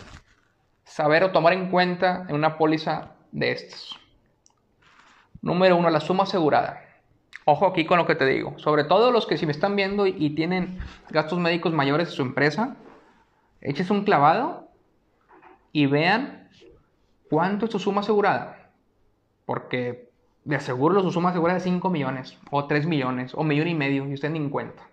saber 0.85 1.25
o 1.25 1.31
tomar 1.31 1.51
en 1.51 1.69
cuenta 1.69 2.25
en 2.29 2.35
una 2.35 2.57
póliza 2.57 3.16
de 3.37 3.51
estas. 3.51 3.95
Número 5.41 5.77
uno, 5.77 5.89
la 5.89 5.99
suma 5.99 6.23
asegurada. 6.23 6.81
Ojo 7.45 7.67
aquí 7.67 7.85
con 7.85 7.97
lo 7.97 8.07
que 8.07 8.15
te 8.15 8.25
digo. 8.25 8.57
Sobre 8.57 8.83
todo 8.83 9.11
los 9.11 9.27
que 9.27 9.37
si 9.37 9.45
me 9.45 9.51
están 9.51 9.75
viendo 9.75 10.07
y, 10.07 10.31
tienen 10.31 10.79
gastos 11.09 11.39
médicos 11.39 11.71
mayores 11.71 12.09
en 12.09 12.15
su 12.15 12.21
empresa, 12.23 12.75
eches 13.61 13.89
un 13.91 14.03
clavado 14.03 14.67
y 15.71 15.85
vean 15.85 16.49
cuánto 17.29 17.65
es 17.65 17.71
su 17.71 17.79
suma 17.79 18.01
asegurada. 18.01 18.71
Porque 19.45 20.09
de 20.43 20.55
aseguro 20.55 21.01
su 21.03 21.11
suma 21.11 21.29
asegurada 21.29 21.57
es 21.57 21.63
5 21.63 21.89
millones, 21.89 22.37
o 22.49 22.65
3 22.65 22.87
millones, 22.87 23.33
o 23.35 23.43
millón 23.43 23.67
y 23.67 23.75
medio, 23.75 24.07
y 24.07 24.13
usted 24.13 24.31
ni 24.31 24.39
en 24.39 24.49
cuenta. 24.49 24.83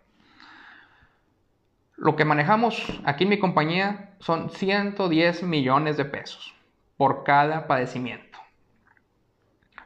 Lo 1.96 2.14
que 2.14 2.24
manejamos 2.24 3.00
aquí 3.04 3.24
en 3.24 3.30
mi 3.30 3.38
compañía 3.38 4.14
son 4.18 4.50
110 4.50 5.44
millones 5.44 5.96
de 5.96 6.04
pesos 6.04 6.54
por 6.96 7.24
cada 7.24 7.66
padecimiento. 7.66 8.33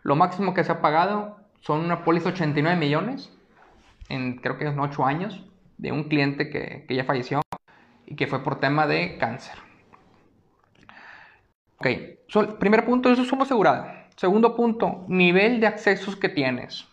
Lo 0.03 0.17
máximo 0.17 0.55
que 0.55 0.65
se 0.65 0.73
ha 0.73 0.81
pagado 0.81 1.39
son 1.61 1.81
una 1.81 2.05
póliza 2.05 2.31
89 2.31 2.79
millones 2.79 3.33
en 4.09 4.37
creo 4.37 4.59
que 4.59 4.67
en 4.67 4.79
8 4.79 5.05
años 5.05 5.45
de 5.77 5.93
un 5.93 6.05
cliente 6.05 6.51
que, 6.51 6.87
ya 6.89 7.05
falleció 7.05 7.41
y 8.07 8.17
que 8.17 8.27
fue 8.27 8.43
por 8.43 8.61
tema 8.61 8.87
de 8.87 9.17
cáncer. 9.19 9.57
Ok, 11.79 11.87
primer 12.59 12.85
punto, 12.85 13.11
eso 13.11 13.23
es 13.23 13.29
suma 13.29 13.45
asegurada. 13.45 14.09
Segundo 14.17 14.57
punto, 14.57 15.05
nivel 15.09 15.61
de 15.61 15.69
accesos 15.69 16.17
que 16.17 16.29
tienes. 16.29 16.89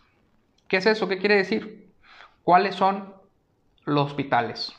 ¿Qué 0.68 0.76
es 0.76 0.86
eso? 0.86 1.08
¿Qué 1.08 1.18
quiere 1.18 1.36
decir? 1.36 1.92
¿Cuáles 2.44 2.76
son 2.76 3.12
los 3.84 4.06
hospitales? 4.06 4.72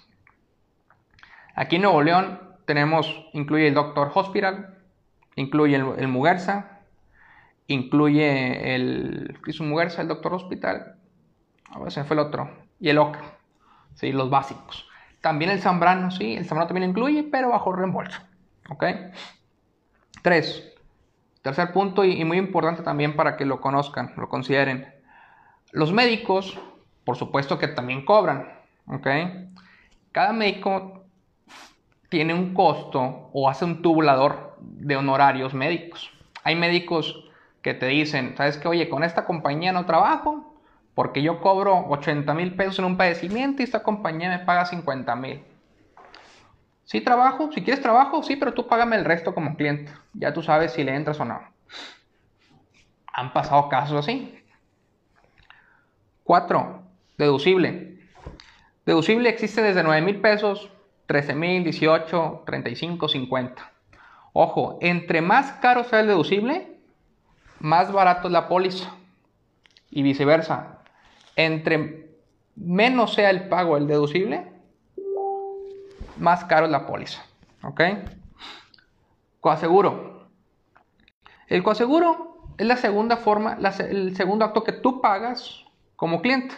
Aquí 1.56 1.76
en 1.76 1.82
Nuevo 1.82 2.02
León 2.02 2.40
tenemos, 2.66 3.28
incluye 3.34 3.68
el 3.68 3.74
Doctor 3.74 4.12
Hospital, 4.14 4.78
incluye 5.36 5.76
el, 5.76 5.86
el 5.98 6.08
Muguerza, 6.08 6.77
incluye 7.68 8.76
el 8.76 9.38
Cristo 9.42 9.64
Muguerza, 9.64 10.02
el 10.02 10.08
Doctor 10.08 10.34
Hospital, 10.34 10.96
a 11.70 11.80
ver, 11.80 11.92
se 11.92 12.04
fue 12.04 12.16
el 12.16 12.22
otro, 12.22 12.50
y 12.80 12.90
el 12.90 12.98
OCA, 12.98 13.22
¿sí? 13.96 14.12
los 14.12 14.30
básicos. 14.30 14.88
También 15.22 15.52
el 15.52 15.62
Zambrano, 15.62 16.12
sí, 16.12 16.36
el 16.36 16.46
Zambrano 16.46 16.68
también 16.68 16.90
incluye, 16.90 17.24
pero 17.24 17.50
bajo 17.50 17.74
reembolso, 17.74 18.22
¿ok? 18.70 18.86
Tres, 20.22 20.74
tercer 21.42 21.74
punto 21.74 22.06
y, 22.06 22.20
y 22.20 22.26
muy 22.26 22.38
importante 22.38 22.84
también 22.84 23.16
para 23.16 23.36
que 23.36 23.46
lo 23.46 23.60
conozcan, 23.60 24.14
lo 24.16 24.30
consideren. 24.30 24.88
Los 25.72 25.92
médicos, 25.92 26.58
por 27.04 27.18
supuesto 27.18 27.60
que 27.60 27.68
también 27.68 28.06
cobran, 28.06 28.48
¿ok? 28.88 29.08
Cada 30.12 30.32
médico 30.32 31.06
tiene 32.10 32.34
un 32.34 32.54
costo 32.54 33.30
o 33.34 33.50
hace 33.50 33.66
un 33.66 33.82
tubulador 33.82 34.56
de 34.62 34.96
honorarios 34.96 35.54
médicos. 35.54 36.10
Hay 36.44 36.56
médicos 36.56 37.27
que 37.68 37.74
te 37.74 37.88
dicen, 37.88 38.34
¿sabes 38.38 38.58
qué? 38.58 38.70
Oye, 38.70 38.88
con 38.88 39.04
esta 39.04 39.26
compañía 39.26 39.74
no 39.74 39.86
trabajo 39.86 40.58
porque 40.96 41.22
yo 41.22 41.42
cobro 41.42 41.86
80 41.90 42.34
mil 42.34 42.56
pesos 42.56 42.80
en 42.80 42.86
un 42.86 42.96
padecimiento 42.96 43.62
y 43.62 43.66
esta 43.66 43.84
compañía 43.84 44.30
me 44.30 44.40
paga 44.40 44.66
50 44.66 45.14
mil. 45.18 45.44
Sí 46.86 47.02
trabajo, 47.02 47.52
si 47.52 47.62
quieres 47.62 47.84
trabajo, 47.84 48.24
sí, 48.24 48.38
pero 48.38 48.54
tú 48.54 48.68
págame 48.68 48.96
el 48.96 49.04
resto 49.04 49.36
como 49.36 49.58
cliente. 49.58 49.92
Ya 50.14 50.32
tú 50.32 50.42
sabes 50.42 50.72
si 50.72 50.86
le 50.86 50.96
entras 50.96 51.20
o 51.20 51.26
no. 51.26 51.42
Han 53.12 53.34
pasado 53.34 53.68
casos 53.68 54.00
así. 54.00 54.42
4. 56.24 56.84
Deducible. 57.18 58.00
Deducible 58.86 59.28
existe 59.28 59.62
desde 59.62 59.84
9 59.84 60.02
mil 60.04 60.22
pesos, 60.22 60.72
13 61.08 61.36
mil, 61.36 61.66
18, 61.66 62.44
35, 62.46 63.10
50. 63.10 63.72
Ojo, 64.32 64.78
entre 64.80 65.20
más 65.22 65.52
caro 65.60 65.84
sea 65.84 66.00
el 66.00 66.08
deducible, 66.08 66.77
más 67.60 67.92
barato 67.92 68.28
es 68.28 68.32
la 68.32 68.48
póliza. 68.48 68.94
Y 69.90 70.02
viceversa. 70.02 70.80
Entre 71.36 72.10
menos 72.56 73.14
sea 73.14 73.30
el 73.30 73.48
pago 73.48 73.78
el 73.78 73.88
deducible, 73.88 74.52
más 76.18 76.44
caro 76.46 76.66
es 76.66 76.72
la 76.72 76.86
póliza. 76.86 77.24
¿Ok? 77.64 77.82
Coaseguro. 79.40 80.28
El 81.48 81.64
coaseguro 81.64 82.38
es 82.58 82.66
la 82.66 82.76
segunda 82.76 83.18
forma, 83.18 83.58
el 83.90 84.16
segundo 84.16 84.46
acto 84.46 84.64
que 84.64 84.74
tú 84.74 85.02
pagas 85.02 85.64
como 85.96 86.22
cliente. 86.22 86.56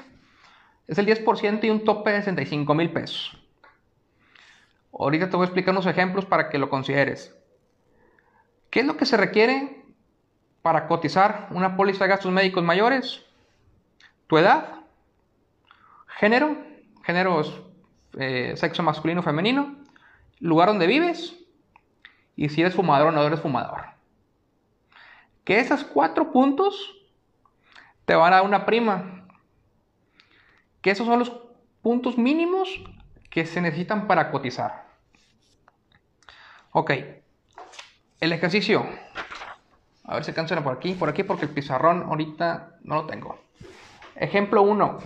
Es 0.87 0.97
el 0.97 1.05
10% 1.05 1.63
y 1.63 1.69
un 1.69 1.83
tope 1.83 2.11
de 2.11 2.19
65 2.19 2.73
mil 2.73 2.91
pesos. 2.91 3.37
Ahorita 4.91 5.29
te 5.29 5.35
voy 5.35 5.43
a 5.43 5.47
explicar 5.47 5.73
unos 5.73 5.85
ejemplos 5.85 6.25
para 6.25 6.49
que 6.49 6.57
lo 6.57 6.69
consideres. 6.69 7.35
¿Qué 8.69 8.79
es 8.79 8.85
lo 8.85 8.97
que 8.97 9.05
se 9.05 9.17
requiere 9.17 9.78
para 10.61 10.87
cotizar 10.87 11.47
una 11.51 11.75
póliza 11.75 12.03
de 12.03 12.09
gastos 12.09 12.31
médicos 12.31 12.63
mayores, 12.63 13.23
tu 14.27 14.37
edad, 14.37 14.81
género, 16.07 16.57
género 17.03 17.41
eh, 18.17 18.53
sexo 18.55 18.83
masculino 18.83 19.21
o 19.21 19.23
femenino, 19.23 19.75
lugar 20.39 20.69
donde 20.69 20.87
vives 20.87 21.35
y 22.35 22.49
si 22.49 22.61
eres 22.61 22.75
fumador 22.75 23.07
o 23.07 23.11
no 23.11 23.23
eres 23.23 23.39
fumador. 23.39 23.85
Que 25.43 25.59
esos 25.59 25.83
cuatro 25.83 26.31
puntos 26.31 26.95
te 28.05 28.15
van 28.15 28.33
a 28.33 28.37
dar 28.37 28.45
una 28.45 28.65
prima. 28.65 29.27
Que 30.81 30.91
esos 30.91 31.05
son 31.05 31.19
los 31.19 31.31
puntos 31.81 32.17
mínimos 32.17 32.69
que 33.29 33.45
se 33.45 33.61
necesitan 33.61 34.07
para 34.07 34.31
cotizar. 34.31 34.87
Ok, 36.71 36.91
el 38.19 38.31
ejercicio. 38.31 38.85
A 40.09 40.15
ver 40.15 40.23
si 40.23 40.31
alcanzan 40.31 40.63
por 40.63 40.75
aquí, 40.75 40.93
por 40.93 41.07
aquí, 41.07 41.21
porque 41.21 41.45
el 41.45 41.51
pizarrón 41.51 42.01
ahorita 42.01 42.79
no 42.81 42.95
lo 42.95 43.05
tengo. 43.05 43.37
Ejemplo 44.15 44.63
1. 44.63 44.97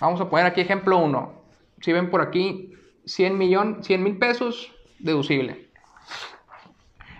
Vamos 0.00 0.20
a 0.20 0.28
poner 0.28 0.44
aquí 0.44 0.60
ejemplo 0.60 0.98
1. 0.98 1.44
Si 1.80 1.94
ven 1.94 2.10
por 2.10 2.20
aquí, 2.20 2.74
100 3.06 3.38
mil 3.38 4.18
pesos 4.18 4.70
deducible. 4.98 5.70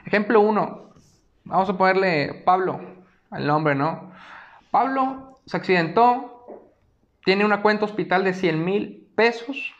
Ejemplo 0.04 0.40
1. 0.40 0.92
Vamos 1.44 1.70
a 1.70 1.78
ponerle 1.78 2.42
Pablo 2.44 2.78
al 3.30 3.46
nombre, 3.46 3.74
¿no? 3.74 4.12
Pablo 4.70 5.40
se 5.46 5.56
accidentó, 5.56 6.70
tiene 7.24 7.46
una 7.46 7.62
cuenta 7.62 7.86
hospital 7.86 8.22
de 8.22 8.34
100 8.34 8.62
mil 8.62 9.08
pesos, 9.16 9.74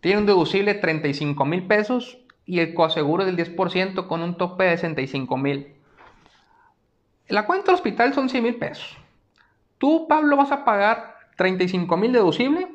tiene 0.00 0.18
un 0.18 0.26
deducible 0.26 0.74
de 0.74 0.80
35 0.80 1.46
mil 1.46 1.66
pesos 1.66 2.18
y 2.44 2.60
el 2.60 2.74
coaseguro 2.74 3.24
del 3.24 3.36
10% 3.36 4.06
con 4.06 4.22
un 4.22 4.36
tope 4.36 4.64
de 4.64 4.76
65 4.76 5.36
mil. 5.36 5.74
La 7.28 7.46
cuenta 7.46 7.66
del 7.66 7.76
hospital 7.76 8.14
son 8.14 8.28
100 8.28 8.42
mil 8.42 8.56
pesos. 8.56 8.96
Tú, 9.78 10.06
Pablo, 10.08 10.36
vas 10.36 10.52
a 10.52 10.64
pagar 10.64 11.16
35 11.36 11.96
mil 11.96 12.12
deducible, 12.12 12.68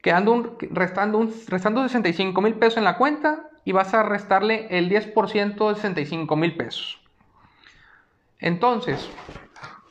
quedando 0.00 0.32
un, 0.32 0.56
restando, 0.70 1.18
un, 1.18 1.32
restando 1.48 1.82
65 1.82 2.40
mil 2.40 2.54
pesos 2.54 2.78
en 2.78 2.84
la 2.84 2.96
cuenta 2.96 3.48
y 3.64 3.72
vas 3.72 3.94
a 3.94 4.02
restarle 4.02 4.66
el 4.70 4.88
10% 4.90 5.68
de 5.68 5.74
65 5.74 6.36
mil 6.36 6.56
pesos. 6.56 7.00
Entonces, 8.38 9.08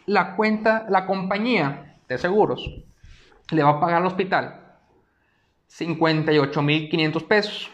la 0.05 0.35
cuenta, 0.35 0.85
la 0.89 1.05
compañía 1.05 1.97
de 2.09 2.17
seguros 2.17 2.69
le 3.51 3.63
va 3.63 3.69
a 3.71 3.79
pagar 3.79 4.01
al 4.01 4.07
hospital 4.07 4.61
58.500 5.69 7.27
pesos 7.27 7.71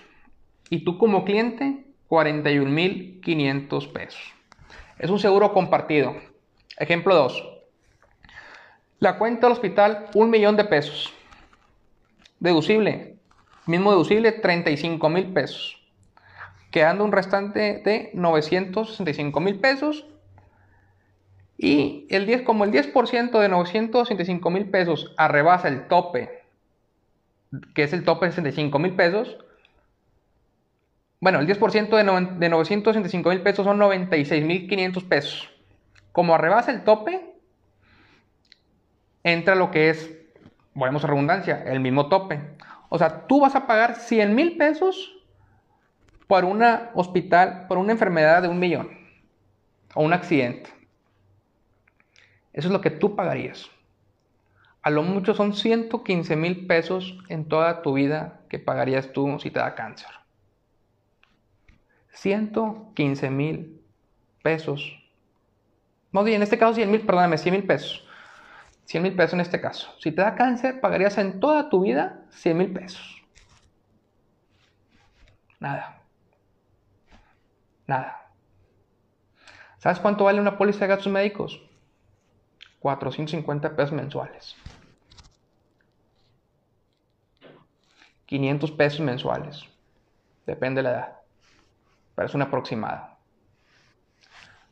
y 0.70 0.84
tú 0.84 0.98
como 0.98 1.26
cliente 1.26 1.86
41.500 2.10 3.92
pesos. 3.92 4.34
Es 5.00 5.10
un 5.10 5.20
seguro 5.20 5.54
compartido. 5.54 6.16
Ejemplo 6.78 7.16
2. 7.16 7.44
La 9.00 9.18
cuenta 9.18 9.48
del 9.48 9.54
hospital, 9.54 10.08
un 10.14 10.30
millón 10.30 10.58
de 10.58 10.66
pesos. 10.66 11.14
Deducible. 12.40 13.18
Mismo 13.66 13.92
deducible, 13.92 14.32
35 14.32 15.10
mil 15.10 15.34
pesos. 15.34 15.82
Quedando 16.72 17.04
un 17.04 17.12
restante 17.12 17.82
de 17.84 18.12
965 18.14 19.40
mil 19.40 19.60
pesos 19.60 20.06
y 21.58 22.06
el 22.10 22.26
10, 22.26 22.44
como 22.44 22.64
el 22.66 22.72
10% 22.72 23.40
de 23.40 23.50
965 23.50 24.50
mil 24.50 24.70
pesos 24.70 25.14
arrebasa 25.18 25.68
el 25.68 25.88
tope, 25.88 26.44
que 27.74 27.84
es 27.84 27.94
el 27.94 28.04
tope 28.04 28.28
de 28.28 28.32
65 28.34 28.78
mil 28.80 28.94
pesos, 28.94 29.38
bueno, 31.20 31.40
el 31.40 31.48
10% 31.48 31.90
de, 31.90 32.38
de 32.38 32.50
965 32.50 33.30
mil 33.30 33.42
pesos 33.42 33.66
son 33.66 33.78
96 33.78 34.44
mil 34.46 34.68
500 34.68 35.04
pesos. 35.04 35.50
Como 36.12 36.36
arrebasa 36.36 36.72
el 36.72 36.84
tope, 36.84 37.34
entra 39.24 39.56
lo 39.56 39.72
que 39.72 39.90
es, 39.90 40.12
volvemos 40.74 41.04
a 41.04 41.08
redundancia, 41.08 41.64
el 41.66 41.80
mismo 41.80 42.08
tope. 42.08 42.40
O 42.90 42.98
sea, 42.98 43.28
tú 43.28 43.42
vas 43.42 43.56
a 43.56 43.68
pagar 43.68 43.96
100 43.96 44.36
mil 44.36 44.58
pesos 44.58 45.14
por 46.28 46.46
una 46.46 46.92
hospital, 46.94 47.66
por 47.68 47.78
una 47.78 47.94
enfermedad 47.94 48.42
de 48.42 48.48
un 48.48 48.60
millón 48.60 48.90
o 49.96 50.03
un 50.03 50.14
accidente. 50.14 50.70
Eso 52.53 52.68
es 52.68 52.74
lo 52.74 52.82
que 52.82 52.92
tú 52.92 53.16
pagarías. 53.16 53.70
A 54.82 54.90
lo 54.90 55.03
mucho 55.03 55.34
son 55.34 55.53
115 55.53 56.36
mil 56.36 56.68
pesos 56.68 57.18
en 57.27 57.46
toda 57.46 57.82
tu 57.82 57.94
vida 57.94 58.42
que 58.50 58.60
pagarías 58.60 59.12
tú 59.12 59.38
si 59.40 59.51
te 59.51 59.60
da 59.60 59.75
cáncer. 59.75 60.10
115 62.18 63.30
mil 63.30 63.82
pesos. 64.42 64.98
No, 66.12 66.25
en 66.25 66.42
este 66.42 66.58
caso 66.58 66.74
100 66.74 66.90
mil, 66.90 67.01
perdóname, 67.01 67.38
100 67.38 67.53
mil 67.53 67.64
pesos. 67.64 68.08
100 68.86 69.03
mil 69.03 69.16
pesos 69.16 69.34
en 69.34 69.42
este 69.42 69.62
caso. 69.62 69.94
Si 70.00 70.12
te 70.12 70.22
da 70.22 70.36
cáncer, 70.36 70.82
pagarías 70.82 71.18
en 71.18 71.40
toda 71.40 71.70
tu 71.70 71.82
vida 71.82 72.25
100 72.32 72.58
mil 72.58 72.74
pesos. 72.74 73.22
Nada. 75.60 76.01
Nada. 77.86 78.32
¿Sabes 79.77 80.00
cuánto 80.00 80.24
vale 80.24 80.42
una 80.42 80.58
póliza 80.58 80.80
de 80.80 80.88
gastos 80.88 81.12
médicos? 81.12 81.62
450 82.80 83.75
pesos 83.75 83.92
mensuales. 83.92 84.56
500 88.25 88.72
pesos 88.72 89.00
mensuales. 89.01 89.64
Depende 90.46 90.80
de 90.80 90.84
la 90.84 90.90
edad. 90.92 91.18
Pero 92.18 92.25
es 92.25 92.36
aproximada. 92.36 93.20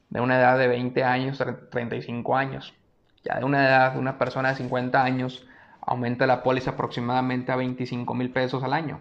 De 0.09 0.19
una 0.19 0.39
edad 0.39 0.57
de 0.57 0.67
20 0.67 1.03
años, 1.03 1.43
35 1.69 2.35
años. 2.35 2.73
Ya 3.23 3.37
de 3.37 3.45
una 3.45 3.67
edad 3.67 3.93
de 3.93 3.99
una 3.99 4.17
persona 4.17 4.49
de 4.49 4.55
50 4.55 5.03
años, 5.03 5.47
aumenta 5.79 6.25
la 6.25 6.41
póliza 6.41 6.71
aproximadamente 6.71 7.51
a 7.51 7.55
25 7.55 8.15
mil 8.15 8.31
pesos 8.31 8.63
al 8.63 8.73
año. 8.73 8.99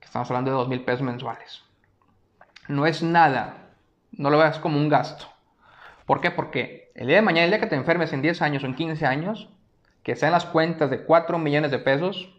Estamos 0.00 0.30
hablando 0.30 0.52
de 0.52 0.58
2 0.58 0.68
mil 0.68 0.84
pesos 0.84 1.02
mensuales. 1.02 1.64
No 2.68 2.86
es 2.86 3.02
nada. 3.02 3.72
No 4.12 4.30
lo 4.30 4.38
veas 4.38 4.60
como 4.60 4.78
un 4.78 4.88
gasto. 4.88 5.26
¿Por 6.06 6.20
qué? 6.20 6.30
Porque 6.30 6.92
el 6.94 7.08
día 7.08 7.16
de 7.16 7.22
mañana, 7.22 7.46
el 7.46 7.50
día 7.50 7.58
que 7.58 7.66
te 7.66 7.74
enfermes 7.74 8.12
en 8.12 8.22
10 8.22 8.42
años 8.42 8.62
o 8.62 8.66
en 8.66 8.76
15 8.76 9.06
años, 9.06 9.48
que 10.04 10.14
sean 10.14 10.30
las 10.30 10.44
cuentas 10.44 10.88
de 10.88 11.02
4 11.02 11.36
millones 11.40 11.72
de 11.72 11.80
pesos, 11.80 12.32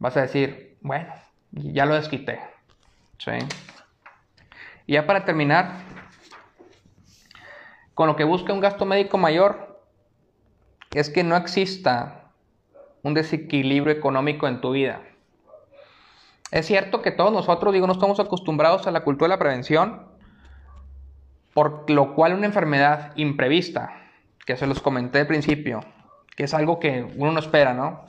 vas 0.00 0.16
a 0.16 0.22
decir, 0.22 0.78
bueno, 0.80 1.14
ya 1.52 1.86
lo 1.86 1.94
desquité. 1.94 2.55
¿Sí? 3.18 3.32
Y 4.86 4.94
ya 4.94 5.06
para 5.06 5.24
terminar, 5.24 5.72
con 7.94 8.06
lo 8.06 8.16
que 8.16 8.24
busca 8.24 8.52
un 8.52 8.60
gasto 8.60 8.84
médico 8.84 9.18
mayor, 9.18 9.80
es 10.92 11.10
que 11.10 11.24
no 11.24 11.36
exista 11.36 12.30
un 13.02 13.14
desequilibrio 13.14 13.92
económico 13.92 14.48
en 14.48 14.60
tu 14.60 14.72
vida. 14.72 15.02
Es 16.50 16.66
cierto 16.66 17.02
que 17.02 17.10
todos 17.10 17.32
nosotros, 17.32 17.72
digo, 17.74 17.86
no 17.86 17.92
estamos 17.92 18.20
acostumbrados 18.20 18.86
a 18.86 18.90
la 18.92 19.02
cultura 19.02 19.28
de 19.28 19.34
la 19.34 19.38
prevención, 19.38 20.06
por 21.52 21.90
lo 21.90 22.14
cual 22.14 22.34
una 22.34 22.46
enfermedad 22.46 23.12
imprevista, 23.16 23.90
que 24.44 24.56
se 24.56 24.66
los 24.66 24.80
comenté 24.80 25.20
al 25.20 25.26
principio, 25.26 25.80
que 26.36 26.44
es 26.44 26.54
algo 26.54 26.78
que 26.78 27.02
uno 27.16 27.32
no 27.32 27.40
espera, 27.40 27.74
¿no? 27.74 28.04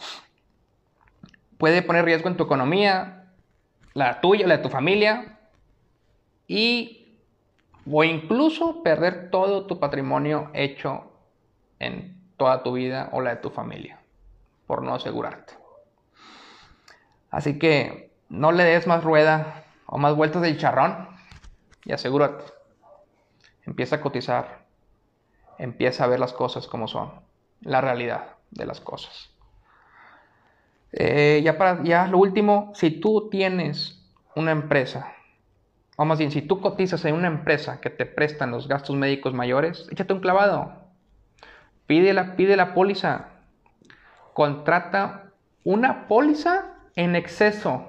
Puede 1.58 1.82
poner 1.82 2.06
riesgo 2.06 2.30
en 2.30 2.38
tu 2.38 2.44
economía, 2.44 3.17
la 3.98 4.22
tuya, 4.22 4.46
la 4.46 4.58
de 4.58 4.64
tu 4.64 4.70
familia, 4.70 5.40
y 6.48 7.18
o 7.92 8.04
incluso 8.04 8.84
perder 8.84 9.32
todo 9.32 9.66
tu 9.66 9.80
patrimonio 9.80 10.52
hecho 10.54 11.12
en 11.80 12.16
toda 12.38 12.62
tu 12.62 12.74
vida 12.74 13.10
o 13.12 13.22
la 13.22 13.32
de 13.32 13.42
tu 13.42 13.50
familia, 13.50 14.00
por 14.68 14.84
no 14.84 14.94
asegurarte. 14.94 15.56
Así 17.32 17.58
que 17.58 18.12
no 18.30 18.52
le 18.52 18.66
des 18.66 18.86
más 18.86 19.04
rueda 19.04 19.64
o 19.88 19.98
más 19.98 20.16
vueltas 20.16 20.44
del 20.44 20.60
charrón 20.60 21.08
y 21.84 21.92
asegúrate. 21.92 22.46
Empieza 23.66 23.96
a 23.96 24.02
cotizar. 24.02 24.68
Empieza 25.58 26.04
a 26.04 26.08
ver 26.08 26.20
las 26.20 26.34
cosas 26.34 26.68
como 26.68 26.88
son. 26.88 27.14
La 27.62 27.82
realidad 27.82 28.36
de 28.52 28.68
las 28.68 28.80
cosas. 28.80 29.32
Eh, 30.92 31.42
ya 31.44 31.58
para 31.58 31.84
ya 31.84 32.08
lo 32.08 32.18
último, 32.18 32.72
si 32.74 32.92
tú 32.92 33.30
tienes 33.30 34.12
una 34.36 34.52
empresa, 34.52 35.14
o 36.00 36.06
más 36.06 36.20
bien, 36.20 36.30
si 36.30 36.44
tú 36.44 36.62
cotizas 36.62 37.04
en 37.06 37.16
una 37.16 37.28
empresa 37.28 37.82
que 37.82 37.90
te 37.90 38.06
prestan 38.06 38.52
los 38.52 38.68
gastos 38.68 38.96
médicos 38.96 39.34
mayores, 39.34 39.88
échate 39.92 40.14
un 40.14 40.20
clavado. 40.20 40.72
Pide 41.88 42.14
la, 42.14 42.36
pide 42.36 42.56
la 42.56 42.76
póliza. 42.76 43.30
Contrata 44.34 45.32
una 45.64 46.08
póliza 46.08 46.76
en 46.96 47.16
exceso. 47.16 47.84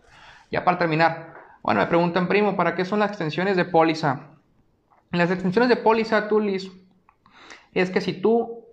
Ya 0.49 0.63
para 0.63 0.77
terminar, 0.77 1.33
bueno, 1.61 1.81
me 1.81 1.87
preguntan, 1.87 2.27
primo, 2.27 2.55
¿para 2.55 2.75
qué 2.75 2.85
son 2.85 2.99
las 2.99 3.09
extensiones 3.09 3.57
de 3.57 3.65
póliza? 3.65 4.27
Las 5.11 5.29
extensiones 5.29 5.67
de 5.67 5.75
póliza, 5.75 6.29
tú, 6.29 6.39
Liz, 6.39 6.71
es 7.73 7.89
que 7.89 7.99
si 7.99 8.13
tú 8.13 8.63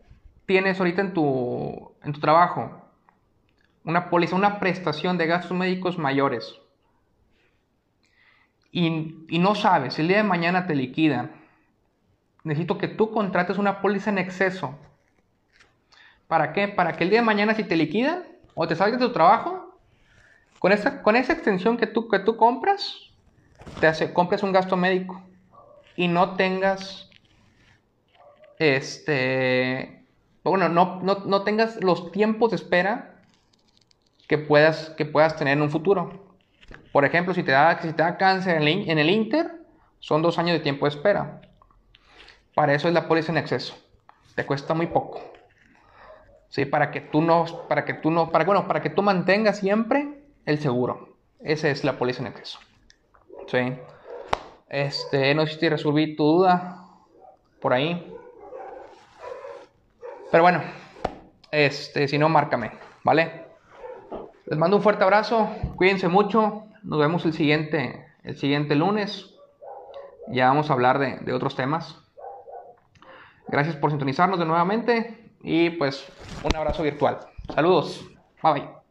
tienes 0.46 0.78
ahorita 0.78 1.00
en 1.00 1.14
tu, 1.14 1.92
en 2.02 2.12
tu 2.12 2.20
trabajo 2.20 2.86
una 3.87 4.11
póliza, 4.11 4.37
una 4.37 4.61
prestación 4.61 5.16
de 5.16 5.27
gastos 5.27 5.57
médicos 5.57 5.96
mayores 5.96 6.61
y, 8.79 9.38
no 9.38 9.55
sabes, 9.55 9.94
si 9.94 10.03
el 10.03 10.09
día 10.09 10.18
de 10.18 10.22
mañana 10.22 10.66
te 10.66 10.75
liquidan, 10.75 11.33
necesito 12.44 12.77
que 12.77 12.88
tú 12.88 13.11
contrates 13.11 13.57
una 13.57 13.81
póliza 13.81 14.11
en 14.11 14.18
exceso. 14.18 14.79
¿Para 16.29 16.53
qué? 16.53 16.68
Para 16.68 16.92
que 16.92 17.05
el 17.05 17.09
día 17.09 17.20
de 17.20 17.25
mañana 17.25 17.55
si 17.55 17.64
te 17.64 17.75
liquidan 17.75 18.25
o 18.55 18.68
te 18.68 18.77
salgas 18.77 19.01
de 19.01 19.07
tu 19.07 19.14
trabajo, 19.14 19.79
con 20.59 20.72
esa, 20.72 21.03
con 21.03 21.16
esa 21.16 21.33
extensión 21.33 21.79
que 21.79 21.87
tú, 21.87 22.07
que 22.07 22.18
tú 22.18 22.37
compras, 22.37 22.99
te 23.81 23.87
hace, 23.87 24.12
compres 24.12 24.42
un 24.42 24.53
gasto 24.53 24.77
médico 24.77 25.22
y 25.96 26.09
no 26.09 26.35
tengas 26.35 27.09
este, 28.59 30.05
bueno, 30.44 30.68
no, 30.68 31.01
no, 31.03 31.42
tengas 31.44 31.83
los 31.83 32.12
tiempos 32.12 32.51
de 32.51 32.57
espera 32.57 33.15
que 34.26 34.38
puedas, 34.38 34.90
que 34.90 35.04
puedas 35.04 35.36
tener 35.36 35.56
en 35.56 35.62
un 35.62 35.70
futuro. 35.70 36.26
Por 36.92 37.04
ejemplo, 37.04 37.34
si 37.34 37.42
te 37.42 37.52
da, 37.52 37.80
si 37.80 37.92
te 37.92 38.02
da 38.02 38.16
cáncer 38.16 38.56
en 38.60 38.98
el, 38.98 39.10
Inter, 39.10 39.50
son 39.98 40.22
dos 40.22 40.38
años 40.38 40.54
de 40.54 40.60
tiempo 40.60 40.86
de 40.86 40.90
espera. 40.90 41.40
Para 42.54 42.74
eso 42.74 42.88
es 42.88 42.94
la 42.94 43.06
póliza 43.06 43.32
en 43.32 43.38
exceso. 43.38 43.76
Te 44.34 44.46
cuesta 44.46 44.74
muy 44.74 44.86
poco. 44.86 45.22
¿Sí? 46.48 46.64
Para 46.64 46.90
que 46.90 47.00
tú 47.00 47.20
no, 47.20 47.44
para 47.68 47.84
que 47.84 47.94
tú 47.94 48.10
no, 48.10 48.30
para, 48.30 48.44
bueno, 48.44 48.66
para 48.66 48.80
que 48.80 48.90
tú 48.90 49.02
mantengas 49.02 49.58
siempre 49.58 50.22
el 50.46 50.58
seguro. 50.58 51.16
Esa 51.40 51.68
es 51.68 51.84
la 51.84 51.98
póliza 51.98 52.22
en 52.22 52.28
exceso. 52.28 52.58
¿Sí? 53.48 53.74
Este, 54.68 55.34
no 55.34 55.46
sé 55.46 55.58
si 55.58 55.68
resolví 55.68 56.16
tu 56.16 56.24
duda 56.24 56.88
por 57.60 57.72
ahí. 57.72 58.12
Pero 60.30 60.42
bueno, 60.42 60.62
este, 61.50 62.08
si 62.08 62.18
no, 62.18 62.28
márcame, 62.28 62.72
¿vale? 63.04 63.45
Les 64.46 64.56
mando 64.56 64.76
un 64.76 64.82
fuerte 64.82 65.02
abrazo, 65.02 65.48
cuídense 65.74 66.06
mucho, 66.06 66.66
nos 66.85 67.00
vemos 67.00 67.24
el 67.24 67.32
siguiente, 67.32 68.06
el 68.22 68.37
siguiente 68.37 68.76
lunes. 68.76 69.35
Ya 70.28 70.46
vamos 70.48 70.70
a 70.70 70.72
hablar 70.72 71.00
de, 71.00 71.32
otros 71.32 71.56
temas. 71.56 71.98
Gracias 73.48 73.74
por 73.74 73.90
sintonizarnos 73.90 74.38
de 74.38 74.44
nuevamente 74.44 75.32
y 75.42 75.70
pues 75.70 76.06
un 76.44 76.54
abrazo 76.54 76.85
virtual. 76.85 77.18
Saludos, 77.54 78.06
bye 78.40 78.52
bye. 78.52 78.86